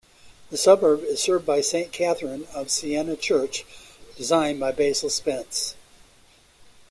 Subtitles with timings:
[0.49, 3.65] The suburb is served by Saint Catherine of Siena church,
[4.17, 5.75] designed by Basil Spence.